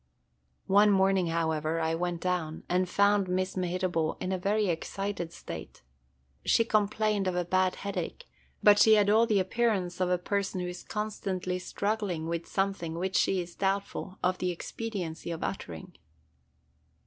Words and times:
One 0.65 0.89
morning, 0.89 1.27
however, 1.27 1.79
I 1.79 1.93
went 1.93 2.21
down 2.21 2.63
and 2.67 2.89
found 2.89 3.27
Miss 3.27 3.55
Mehitable 3.55 4.17
in 4.19 4.31
a 4.31 4.37
very 4.39 4.65
excited 4.65 5.31
state. 5.31 5.83
She 6.43 6.65
complained 6.65 7.27
of 7.27 7.35
a 7.35 7.45
bad 7.45 7.75
headache, 7.75 8.27
but 8.63 8.79
she 8.79 8.95
had 8.95 9.11
all 9.11 9.27
the 9.27 9.39
appearance 9.39 10.01
of 10.01 10.09
a 10.09 10.17
person 10.17 10.59
who 10.59 10.67
is 10.67 10.81
constantly 10.81 11.59
struggling 11.59 12.27
with 12.27 12.47
something 12.47 12.95
which 12.97 13.15
she 13.15 13.41
is 13.41 13.53
doubtful 13.53 14.17
of 14.23 14.39
the 14.39 14.49
expediency 14.49 15.29
of 15.29 15.43
uttering. 15.43 15.95